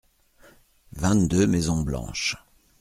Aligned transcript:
Vingt-deux 0.93 1.45
maisons 1.45 1.83
blanches. 1.83 2.35